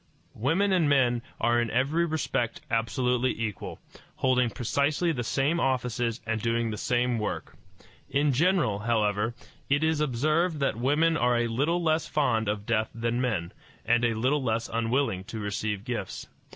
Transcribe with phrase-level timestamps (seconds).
[0.33, 3.77] Women and men are in every respect absolutely equal,
[4.15, 7.55] holding precisely the same offices and doing the same work.
[8.09, 9.35] In general, however,
[9.69, 13.51] it is observed that women are a little less fond of death than men,
[13.85, 16.25] and a little less unwilling to receive gifts.